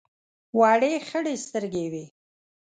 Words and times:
وړې 0.59 0.93
خړې 1.07 1.33
سترګې 1.45 1.81
یې 1.85 1.89
وې. 1.91 2.05